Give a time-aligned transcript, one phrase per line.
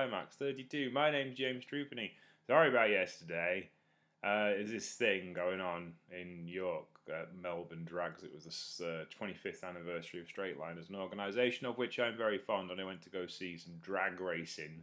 [0.00, 0.90] G1 Climax 32.
[0.92, 2.10] My name's James Trupany.
[2.46, 3.68] Sorry about yesterday.
[4.24, 6.86] Uh, there's this thing going on in York
[7.42, 8.22] Melbourne Drags.
[8.22, 12.16] It was the uh, 25th anniversary of Straight Line as an organisation of which I'm
[12.16, 14.82] very fond, and I went to go see some drag racing.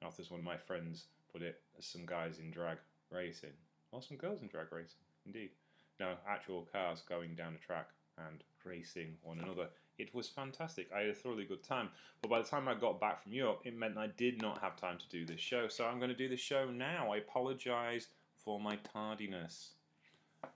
[0.00, 2.78] Not as one of my friends put it, as some guys in drag
[3.10, 3.52] racing.
[3.92, 5.50] Or some girls in drag racing, indeed.
[5.98, 9.68] No, actual cars going down a track and racing one another.
[10.00, 10.88] It was fantastic.
[10.94, 11.90] I had a thoroughly good time.
[12.22, 14.76] But by the time I got back from Europe, it meant I did not have
[14.76, 15.68] time to do this show.
[15.68, 17.12] So I'm going to do the show now.
[17.12, 18.08] I apologise
[18.38, 19.72] for my tardiness.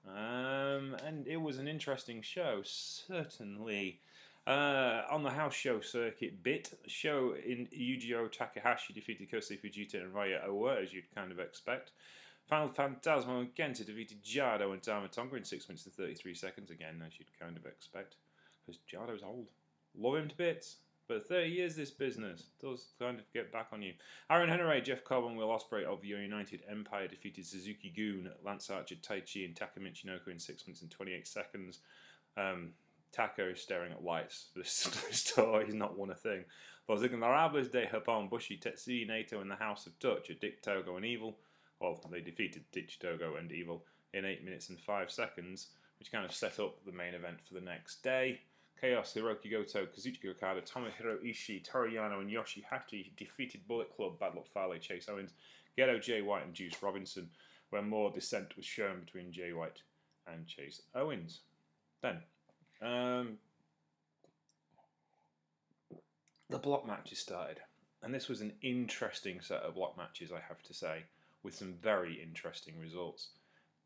[0.09, 4.01] Um, and it was an interesting show, certainly.
[4.47, 10.15] Uh, on the house show circuit bit, show in Yujiro Takahashi defeated Kosei Fujita and
[10.15, 11.93] Raya Owa, as you'd kind of expect.
[12.47, 16.71] Final Phantasmo and Kenta defeated Jado and Tama Tonga in 6 minutes and 33 seconds,
[16.71, 18.17] again, as you'd kind of expect
[18.65, 19.49] because Jado's old.
[19.97, 20.77] Love him to bits.
[21.07, 23.93] But 30 years this business does kind of get back on you.
[24.31, 28.71] Aaron Henare, Jeff Cobb, and Will Ospreay of the United Empire defeated Suzuki Gun, Lance
[28.71, 31.81] Archer, Taichi, and Taka Michinoku in 6 minutes and 28 seconds.
[32.39, 32.73] Um,
[33.13, 34.47] Taka is staring at lights.
[34.57, 36.45] This story he's not won a thing.
[36.89, 40.97] Los Ingobernables de Japón, Bushi, Tetsuya Naito, and the House of Torture are Dick Togo
[40.97, 41.39] and Evil.
[41.81, 46.25] Well, they defeated Dick Togo and Evil in 8 minutes and 5 seconds, which kind
[46.25, 48.41] of set up the main event for the next day.
[48.85, 54.35] Chaos, Hiroki Goto, Kazuchika Okada, Tomohiro Ishii, Toru Yano, and Yoshihashi defeated Bullet Club, Bad
[54.35, 55.33] Luck Fale, Chase Owens,
[55.79, 57.31] Gedo, Jay White, and Juice Robinson,
[57.71, 59.81] where more dissent was shown between Jay White
[60.27, 61.41] and Chase Owens.
[62.03, 62.19] Then,
[62.83, 63.39] um,
[66.51, 67.61] the block matches started,
[68.03, 71.05] and this was an interesting set of block matches, I have to say,
[71.43, 73.31] with some very interesting results.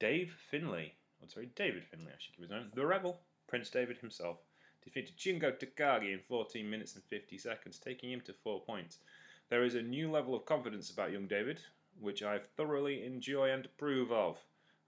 [0.01, 3.99] Dave Finlay, I'm sorry, David Finlay, I should give his name, the Rebel, Prince David
[3.99, 4.39] himself,
[4.85, 8.99] defeated Shingo Takagi in 14 minutes and 50 seconds, taking him to 4 points.
[9.51, 11.61] There is a new level of confidence about young David,
[12.01, 14.39] which I thoroughly enjoy and approve of.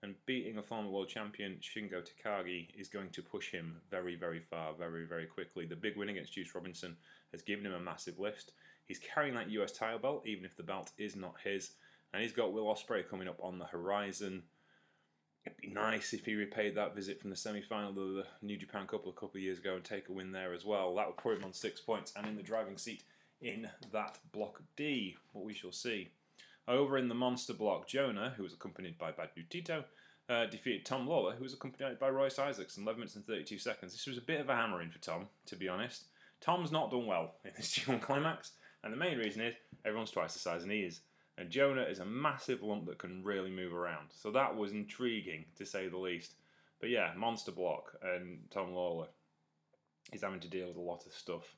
[0.03, 4.41] And beating a former world champion, Shingo Takagi, is going to push him very, very
[4.41, 5.67] far, very, very quickly.
[5.67, 6.97] The big win against Juice Robinson
[7.33, 8.53] has given him a massive lift.
[8.87, 11.73] He's carrying that US title belt, even if the belt is not his.
[12.13, 14.43] And he's got Will Ospreay coming up on the horizon.
[15.51, 18.87] It'd be nice if he repaid that visit from the semi-final of the New Japan
[18.87, 20.95] Cup a couple of years ago and take a win there as well.
[20.95, 23.03] That would put him on six points and in the driving seat
[23.41, 25.17] in that block D.
[25.35, 26.11] But we shall see.
[26.69, 29.85] Over in the monster block, Jonah, who was accompanied by Bad Dude Tito,
[30.29, 33.59] uh, defeated Tom Lawlor, who was accompanied by Royce Isaacs in 11 minutes and 32
[33.59, 33.93] seconds.
[33.93, 36.05] This was a bit of a hammering for Tom, to be honest.
[36.41, 38.53] Tom's not done well in this G1 climax,
[38.85, 41.01] and the main reason is everyone's twice the size and he is.
[41.41, 44.09] And Jonah is a massive lump that can really move around.
[44.11, 46.35] So that was intriguing, to say the least.
[46.81, 49.07] But yeah, Monster Block and Tom Lawlor
[50.13, 51.57] is having to deal with a lot of stuff.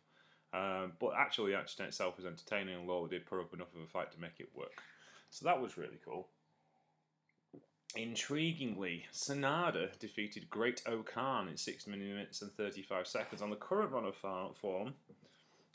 [0.55, 3.83] Um, but actually, the action itself was entertaining, and Lawlor did put up enough of
[3.83, 4.83] a fight to make it work.
[5.31, 6.29] So that was really cool.
[7.97, 13.43] Intriguingly, Sanada defeated Great O-Khan in 6 minutes and 35 seconds.
[13.43, 14.95] On the current run of form,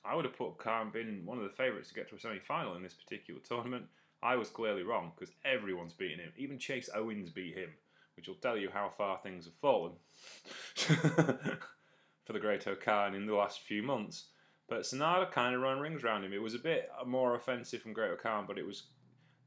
[0.08, 2.40] I would have put Khan being one of the favourites to get to a semi
[2.40, 3.86] final in this particular tournament.
[4.24, 6.32] I was clearly wrong because everyone's beating him.
[6.38, 7.70] Even Chase Owens beat him,
[8.16, 9.94] which will tell you how far things have fallen
[10.76, 14.26] for the Great O-Khan in the last few months.
[14.68, 16.34] But Sanada kind of ran rings around him.
[16.34, 18.84] It was a bit more offensive from Great O-Khan, but it was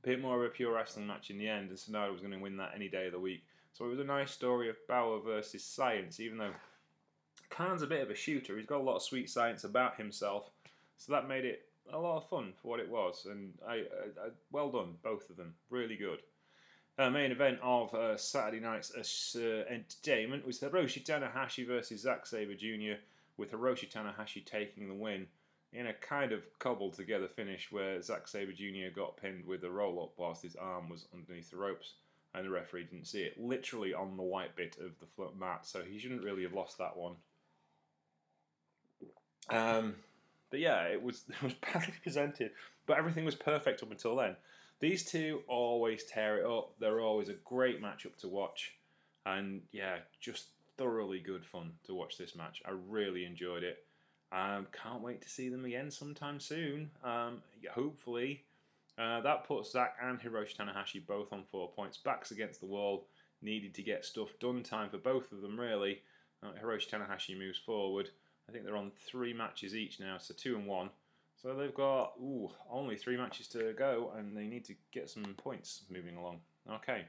[0.05, 2.33] a bit more of a pure wrestling match in the end, and Sanada was going
[2.33, 3.43] to win that any day of the week.
[3.73, 6.53] So it was a nice story of Power versus science, even though
[7.51, 8.57] Khan's a bit of a shooter.
[8.57, 10.51] He's got a lot of sweet science about himself,
[10.97, 13.27] so that made it a lot of fun for what it was.
[13.29, 16.21] And I, I, I well done, both of them, really good.
[16.99, 22.55] Uh, main event of uh, Saturday night's uh, entertainment was Hiroshi Tanahashi versus Zack Sabre
[22.55, 23.01] Jr.
[23.37, 25.27] with Hiroshi Tanahashi taking the win
[25.73, 28.95] in a kind of cobbled together finish where Zack Sabre Jr.
[28.95, 31.95] got pinned with a roll up whilst his arm was underneath the ropes
[32.35, 33.41] and the referee didn't see it.
[33.41, 36.97] Literally on the white bit of the mat, so he shouldn't really have lost that
[36.97, 37.15] one.
[39.49, 39.95] Um,
[40.51, 42.53] but yeah, it was it was badly presented,
[42.87, 44.37] but everything was perfect up until then.
[44.81, 46.73] These two always tear it up.
[46.79, 48.75] They're always a great matchup to watch,
[49.27, 50.47] and yeah, just
[50.77, 52.63] thoroughly good fun to watch this match.
[52.65, 53.85] I really enjoyed it.
[54.33, 56.91] Um, can't wait to see them again sometime soon.
[57.05, 58.45] Um, hopefully,
[58.97, 61.99] uh, that puts Zack and Hiroshi Tanahashi both on four points.
[61.99, 63.07] Backs against the wall.
[63.43, 64.63] Needed to get stuff done.
[64.63, 66.03] Time for both of them really.
[66.43, 68.11] Uh, Hiroshi Tanahashi moves forward.
[68.51, 70.91] I think they're on three matches each now, so two and one.
[71.41, 75.23] So they've got ooh, only three matches to go, and they need to get some
[75.37, 76.41] points moving along.
[76.69, 77.05] Okay.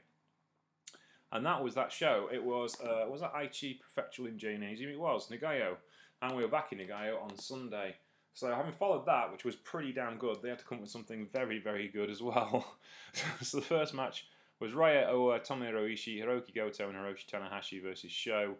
[1.31, 2.29] And that was that show.
[2.31, 4.91] It was uh, was that Aichi Prefectural in Gymnasium?
[4.91, 5.77] It was Nagoya,
[6.21, 7.95] and we were back in Nagoya on Sunday.
[8.33, 10.91] So having followed that, which was pretty damn good, they had to come up with
[10.91, 12.75] something very, very good as well.
[13.41, 14.27] so the first match
[14.59, 18.55] was Raya Owa, Tomohiro Ishii, Hiroki Goto, and Hiroshi Tanahashi versus Sho,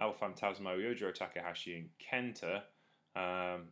[0.00, 2.62] El Phantasmo, Yujiro Takahashi, and Kenta.
[3.14, 3.68] Um,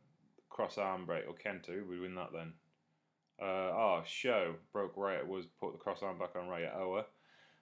[0.49, 2.53] cross arm break or Kenta, who would win that then?
[3.41, 7.05] Uh, oh, Sho broke Raya was put the cross arm back on Raya Owa.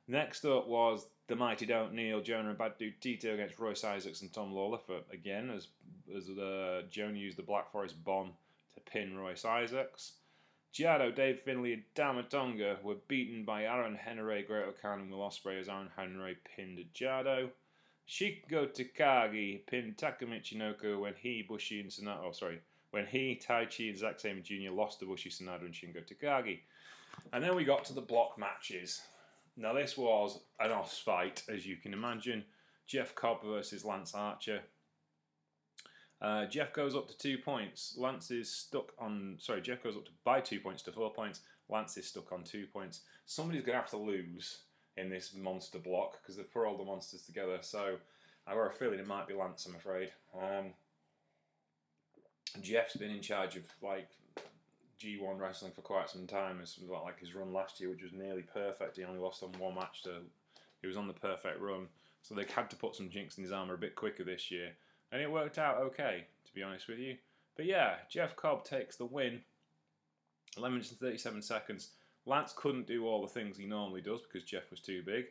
[0.08, 4.22] Next up was the mighty Don't Kneel, Jonah and Bad Dude Tito against Royce Isaacs
[4.22, 5.68] and Tom Lawlor for again as
[6.16, 8.32] as uh, Jonah used the Black Forest bomb
[8.74, 10.12] to pin Royce Isaacs.
[10.72, 15.58] Jado, Dave Finlay, and Tama Tonga were beaten by Aaron Henare, Great-O-Khan, and Will Ospreay
[15.58, 17.48] as Aaron Henare pinned Jado.
[18.08, 22.20] Shingo Takagi pinned Taka Michinoku when he, Bushi, and Sanada.
[22.24, 22.60] Oh, sorry.
[22.92, 24.70] When he, Taichi, and Zack Sabre Jr.
[24.70, 26.60] lost to Bushi, Sanada, and Shingo Takagi.
[27.32, 29.00] And then we got to the block matches.
[29.56, 32.44] Now, this was an os fight, as you can imagine.
[32.86, 34.60] Jeff Cobb versus Lance Archer.
[36.20, 37.94] Uh, Jeff goes up to two points.
[37.98, 39.36] Lance is stuck on.
[39.38, 41.40] Sorry, Jeff goes up to by two points to four points.
[41.68, 43.00] Lance is stuck on two points.
[43.24, 44.60] Somebody's going to have to lose
[44.96, 47.58] in this monster block because they've put all the monsters together.
[47.60, 47.96] So
[48.46, 49.66] I got a feeling it might be Lance.
[49.66, 50.10] I'm afraid.
[50.34, 50.66] Um,
[52.62, 54.08] Jeff's been in charge of like
[55.00, 56.58] G1 wrestling for quite some time.
[56.62, 58.96] It's like his run last year, which was nearly perfect.
[58.96, 60.20] He only lost on one match to.
[60.80, 61.88] He was on the perfect run,
[62.22, 64.72] so they had to put some jinx in his armor a bit quicker this year
[65.12, 67.16] and it worked out okay, to be honest with you.
[67.56, 69.40] But yeah, Jeff Cobb takes the win.
[70.56, 71.90] 11 minutes and 37 seconds.
[72.26, 75.26] Lance couldn't do all the things he normally does because Jeff was too big,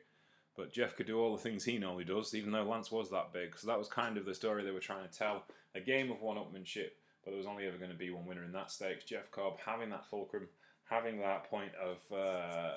[0.56, 3.34] but Jeff could do all the things he normally does, even though Lance was that
[3.34, 3.58] big.
[3.58, 5.44] So that was kind of the story they were trying to tell.
[5.76, 6.92] A game of one-upmanship,
[7.24, 9.04] but there was only ever going to be one winner in that stakes.
[9.04, 10.48] Jeff Cobb having that fulcrum,
[10.90, 12.76] having that point of uh,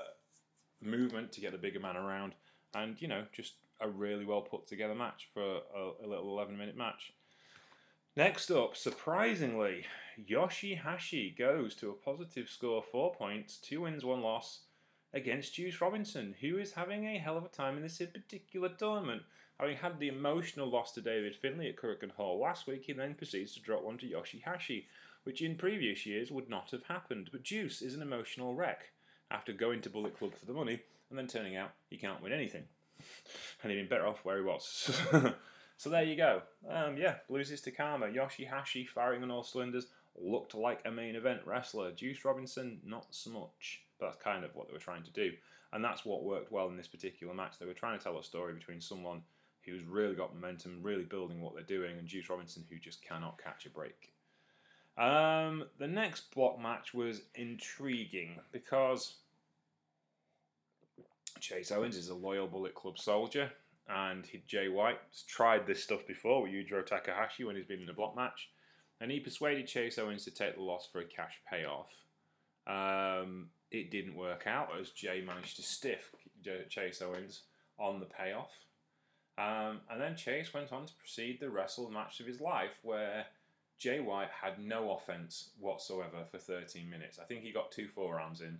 [0.83, 2.35] movement to get the bigger man around,
[2.75, 6.59] and you know just a really well put together match for a, a little 11
[6.59, 7.13] minute match.
[8.19, 9.85] Next up, surprisingly,
[10.29, 14.63] Yoshihashi goes to a positive score, four points, two wins, one loss
[15.15, 19.23] against Juice Robinson, who is having a hell of a time in this particular tournament.
[19.61, 23.15] Having had the emotional loss to David Finlay at Korakuen Hall last week, he then
[23.15, 24.87] proceeds to drop one to Yoshihashi,
[25.23, 27.29] which in previous years would not have happened.
[27.31, 28.91] But Juice is an emotional wreck
[29.31, 32.33] after going to Bullet Club for the money and then turning out he can't win
[32.33, 32.65] anything
[33.63, 34.91] and he'd been better off where he was.
[35.79, 36.43] so there you go.
[36.69, 38.09] Um, yeah, loses to Karma.
[38.09, 39.87] Yoshihashi firing on all cylinders.
[40.21, 41.93] Looked like a main event wrestler.
[41.93, 43.83] Juice Robinson, not so much.
[44.01, 45.33] But that's kind of what they were trying to do.
[45.73, 47.59] And that's what worked well in this particular match.
[47.59, 49.23] They were trying to tell a story between someone
[49.63, 53.41] who's really got momentum, really building what they're doing, and Juice Robinson, who just cannot
[53.43, 54.13] catch a break.
[54.97, 59.15] Um, the next block match was intriguing because
[61.39, 63.53] Chase Owens is a loyal Bullet Club soldier,
[63.89, 67.89] and he, Jay White tried this stuff before with Yujiro Takahashi when he's been in
[67.89, 68.51] a block match,
[69.01, 71.93] and he persuaded Chase Owens to take the loss for a cash payoff.
[72.67, 76.11] Um, it didn't work out as Jay managed to stiff
[76.69, 77.43] Chase Owens
[77.79, 78.51] on the payoff.
[79.39, 83.27] Um, and then Chase went on to proceed the wrestle match of his life where
[83.79, 87.19] Jay White had no offense whatsoever for 13 minutes.
[87.21, 88.59] I think he got two forearms in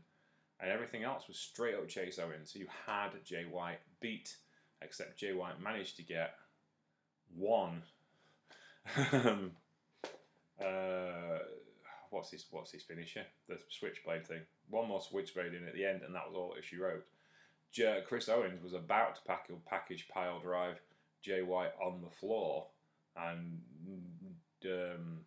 [0.61, 2.53] and everything else was straight up Chase Owens.
[2.53, 4.37] So you had Jay White beat,
[4.83, 6.35] except Jay White managed to get
[7.35, 7.83] one.
[9.13, 9.53] Um,
[10.61, 11.39] uh,
[12.11, 13.25] what's his what's his finisher?
[13.49, 14.41] The switchblade thing.
[14.71, 17.05] One more switchblade in at the end, and that was all she wrote.
[18.07, 20.81] Chris Owens was about to pack, package pile drive
[21.23, 22.67] Jay White on the floor,
[23.17, 23.61] and
[24.65, 25.21] um,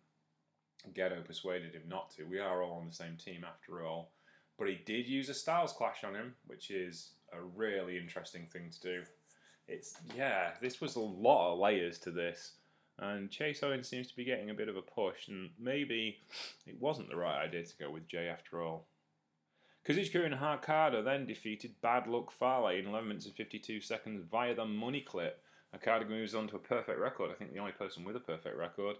[0.92, 2.24] Gedo persuaded him not to.
[2.24, 4.10] We are all on the same team after all.
[4.58, 8.70] But he did use a Styles Clash on him, which is a really interesting thing
[8.70, 9.02] to do.
[9.68, 12.52] It's yeah, this was a lot of layers to this,
[12.98, 16.18] and Chase Owens seems to be getting a bit of a push, and maybe
[16.66, 18.86] it wasn't the right idea to go with Jay after all.
[19.86, 24.54] Kazuchika and Okada then defeated Bad Luck Fale in 11 minutes and 52 seconds via
[24.54, 25.42] the money clip.
[25.74, 27.30] Okada moves on to a perfect record.
[27.30, 28.96] I think the only person with a perfect record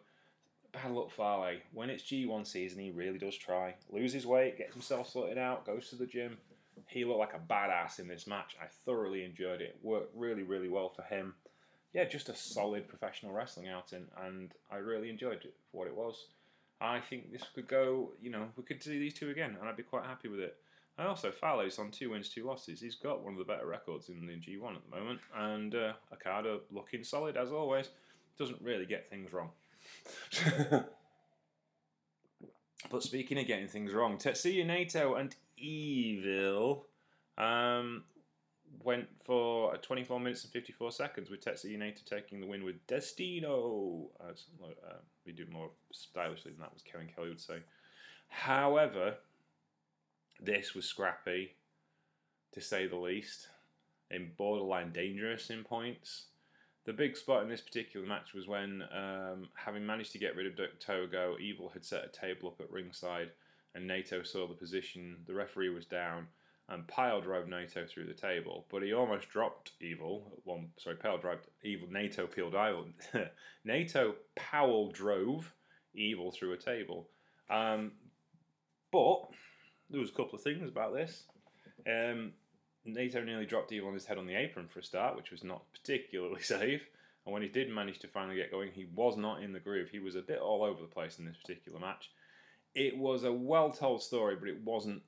[0.73, 1.59] bad luck Fale.
[1.73, 3.75] When it's G1 season, he really does try.
[3.91, 6.39] Loses weight, gets himself sorted out, goes to the gym.
[6.93, 8.57] He looked like a badass in this match.
[8.61, 9.79] I thoroughly enjoyed it.
[9.83, 11.35] Worked really, really well for him.
[11.95, 15.97] Yeah, just a solid professional wrestling outing, and I really enjoyed it for what it
[15.97, 16.27] was.
[16.81, 19.77] I think this could go, you know, we could see these two again, and I'd
[19.77, 20.57] be quite happy with it.
[20.99, 22.81] And also, Fale's on two wins, two losses.
[22.81, 25.93] He's got one of the better records in the G1 at the moment, and uh,
[26.13, 27.89] Okada looking solid as always.
[28.39, 29.51] Doesn't really get things wrong.
[32.91, 36.87] but speaking of getting things wrong, Tetsuya Naito and Evil
[37.39, 38.05] um,
[38.83, 44.11] went for 24 minutes and 54 seconds, with Tetsuya Naito taking the win with Destino.
[44.29, 47.59] As, uh, we do more stylishly than that, was Kevin Kelly would say.
[48.29, 49.17] However,
[50.41, 51.55] this was scrappy,
[52.53, 53.49] to say the least,
[54.11, 56.27] and borderline dangerous in points.
[56.85, 60.47] The big spot in this particular match was when, um, having managed to get rid
[60.47, 63.31] of Togo, Evil had set a table up at ringside,
[63.75, 65.19] and Naito saw the position.
[65.27, 66.29] The referee was down,
[66.69, 70.41] and Pyle drove Naito through the table, but he almost dropped Evil.
[70.45, 71.89] One, sorry, Pyle drove Evil.
[71.89, 72.89] Naito peeled Evil.
[73.67, 75.53] Naito Powell drove
[75.95, 77.09] Evil through a table.
[77.51, 77.93] Um,
[78.91, 79.29] but
[79.91, 81.25] there was a couple of things about this.
[81.87, 82.33] Um,
[82.87, 85.45] Naito nearly dropped Evil on his head on the apron for a start, which was
[85.45, 86.83] not particularly safe.
[87.25, 89.91] And when he did manage to finally get going, he was not in the groove.
[89.91, 92.11] He was a bit all over the place in this particular match.
[92.75, 95.03] It was a well told story, but it wasn't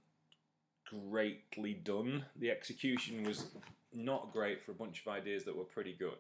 [0.89, 2.25] greatly done.
[2.37, 3.47] The execution was
[3.93, 6.19] not great for a bunch of ideas that were pretty good.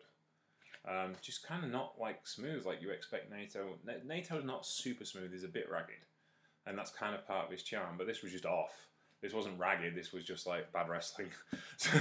[0.87, 3.77] Um, just kind of not like smooth like you expect Naito.
[4.07, 6.05] Naito's not super smooth, he's a bit ragged.
[6.67, 8.87] And that's kind of part of his charm, but this was just off.
[9.23, 11.31] This wasn't ragged, this was just like bad wrestling.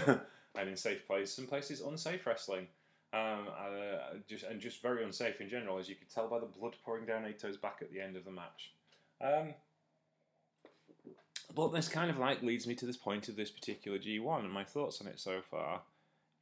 [0.56, 2.68] and in safe places, some places unsafe wrestling.
[3.14, 6.48] Um, uh, just and just very unsafe in general, as you could tell by the
[6.48, 8.74] blood pouring down Naito's back at the end of the match.
[9.24, 9.54] Um,
[11.56, 14.52] but this kind of like leads me to this point of this particular G1 and
[14.52, 15.82] my thoughts on it so far.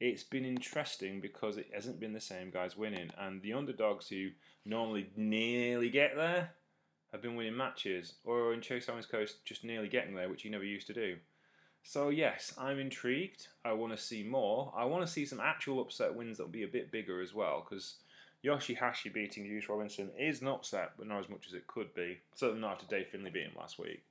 [0.00, 4.30] It's been interesting because it hasn't been the same guys winning, and the underdogs who
[4.64, 6.50] normally nearly get there
[7.12, 10.48] have been winning matches, or in Chase Owens' case, just nearly getting there, which he
[10.48, 11.16] never used to do.
[11.84, 13.46] So yes, I'm intrigued.
[13.64, 14.72] I want to see more.
[14.76, 17.64] I want to see some actual upset wins that'll be a bit bigger as well,
[17.68, 17.96] because
[18.44, 22.18] Yoshihashi beating Juice Robinson is an upset, but not as much as it could be.
[22.34, 24.02] Certainly not after Dave Finlay beat him last week.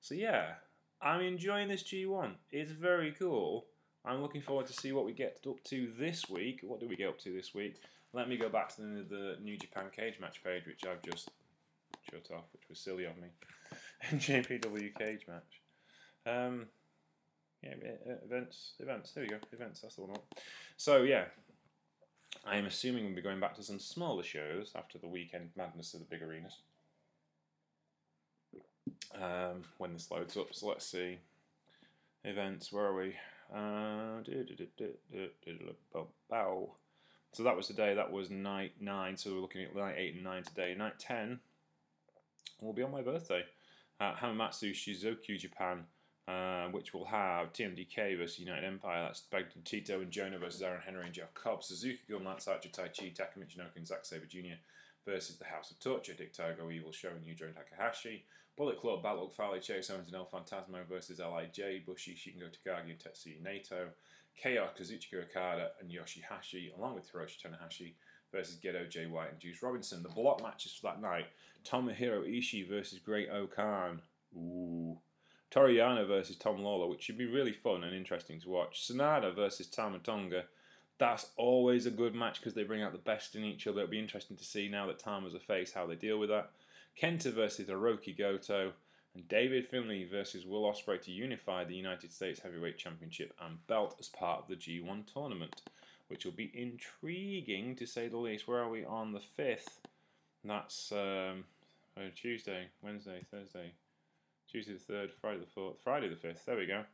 [0.00, 0.54] So yeah,
[1.00, 2.32] I'm enjoying this G1.
[2.50, 3.66] It's very cool.
[4.04, 6.60] I'm looking forward to see what we get up to this week.
[6.62, 7.76] What do we get up to this week?
[8.12, 11.30] Let me go back to the, the New Japan Cage match page, which I've just
[12.10, 13.28] shut off, which was silly of me.
[14.18, 15.60] JPW Cage match.
[16.26, 16.66] Um,
[17.62, 17.74] yeah,
[18.24, 19.12] events, events.
[19.12, 19.80] There we go, events.
[19.80, 20.16] That's the one.
[20.76, 21.24] So yeah,
[22.48, 25.92] I am assuming we'll be going back to some smaller shows after the weekend madness
[25.92, 26.56] of the big arenas
[29.14, 30.54] um, when this loads up.
[30.54, 31.18] So let's see.
[32.24, 33.14] Events, where are we?
[33.54, 34.22] Uh,
[37.32, 40.24] so that was today, that was night 9, so we're looking at night 8 and
[40.24, 40.74] 9 today.
[40.74, 41.40] Night 10
[42.62, 43.42] will be on my birthday
[44.00, 45.84] at Hamamatsu Shizuoka, Japan,
[46.28, 49.04] uh, which will have TMDK versus United Empire.
[49.04, 51.64] That's Bad Dude Tito and Jonah versus Aaron Henare and Jeff Cobb.
[51.64, 54.60] Suzuki Gun, that's Archer Taichi, Taka Michinoku and Zack Sabre Jr.
[55.06, 58.24] versus the House of Torture, Dick Togo, Evil Sho and Yujiro Takahashi.
[58.58, 62.98] Bullet Club, Battle Fale, Chase Owens and El Phantasmo versus LIJ, Bushi, Shingo Takagi and
[62.98, 63.86] Tetsuya Naito,
[64.36, 67.94] Chaos, Kazuchika Okada and Yoshihashi, along with Hiroshi Tanahashi
[68.32, 70.02] versus Gedo, Jay White and Juice Robinson.
[70.02, 71.26] The block matches for that night,
[71.64, 74.02] Tomohiro Ishii versus Great-O-Khan.
[74.36, 74.98] Ooh.
[75.50, 78.86] Toru Yano versus Tom Lawlor, which should be really fun and interesting to watch.
[78.86, 80.44] Sanada versus Tama Tonga.
[80.98, 83.82] That's always a good match because they bring out the best in each other.
[83.82, 86.50] It'll be interesting to see now that Tama's a face how they deal with that.
[87.00, 88.72] Kenta versus Hiroki Goto,
[89.14, 93.96] and David Finlay versus Will Ospreay to unify the United States Heavyweight Championship and belt
[93.98, 95.62] as part of the G1 tournament,
[96.08, 98.46] which will be intriguing to say the least.
[98.46, 99.78] Where are we on the 5th?
[100.44, 101.44] That's um,
[101.96, 103.72] uh, Tuesday, Wednesday, Thursday,
[104.50, 106.44] Tuesday the 3rd, Friday the 4th, Friday the 5th.
[106.44, 106.84] There we go.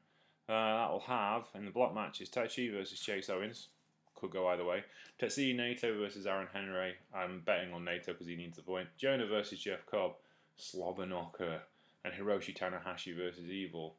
[0.49, 3.69] Uh, that will have in the block matches Taichi versus Chase Owens,
[4.15, 4.85] could go either way.
[5.21, 6.93] Tetsuya Naito versus Aaron Henare.
[7.15, 8.89] I'm betting on Naito because he needs the point.
[8.97, 10.13] Jonah versus Jeff Cobb.
[10.57, 11.61] Slobber Slobberknocker.
[12.05, 13.95] And Hiroshi Tanahashi versus Evil.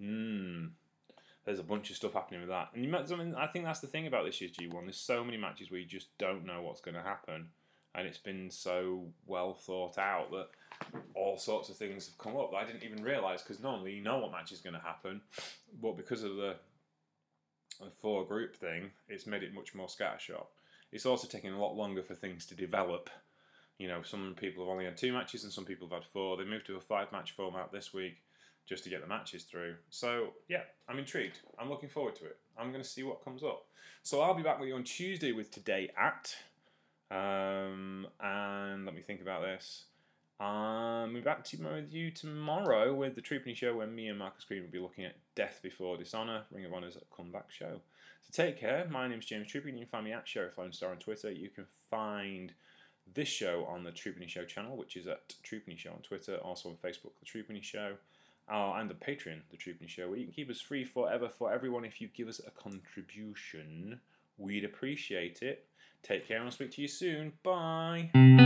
[0.00, 0.66] Hmm.
[1.44, 2.70] There's a bunch of stuff happening with that.
[2.74, 4.82] And you I, I think that's the thing about this year's G1.
[4.82, 7.46] There's so many matches where you just don't know what's going to happen.
[7.96, 10.48] And it's been so well thought out that
[11.14, 14.02] all sorts of things have come up that I didn't even realise because normally you
[14.02, 15.22] know what match is going to happen.
[15.80, 16.56] But because of the
[17.80, 20.46] the four group thing, it's made it much more scattershot.
[20.92, 23.10] It's also taking a lot longer for things to develop.
[23.78, 26.36] You know, some people have only had two matches and some people have had four.
[26.36, 28.22] They moved to a five match format this week
[28.66, 29.74] just to get the matches through.
[29.90, 31.40] So, yeah, I'm intrigued.
[31.58, 32.38] I'm looking forward to it.
[32.58, 33.66] I'm going to see what comes up.
[34.02, 36.34] So, I'll be back with you on Tuesday with Today At.
[37.10, 39.84] Um, and let me think about this.
[40.38, 44.18] Um, we'll be back to with you tomorrow with the Troopany Show, where me and
[44.18, 47.80] Marcus Green will be looking at Death Before Dishonor, Ring of Honor's comeback show.
[48.22, 48.86] So take care.
[48.90, 49.72] My name's James Troopany.
[49.72, 51.30] You can find me at Sheriff Lone Star on Twitter.
[51.30, 52.52] You can find
[53.14, 56.68] this show on the Troopany Show channel, which is at Troopany Show on Twitter, also
[56.68, 57.94] on Facebook, the Troopany Show.
[58.48, 61.52] Oh, and the Patreon, The Troopany Show, where you can keep us free forever for
[61.52, 64.00] everyone if you give us a contribution.
[64.38, 65.66] We'd appreciate it.
[66.06, 67.32] Take care and I'll speak to you soon.
[67.42, 68.44] Bye.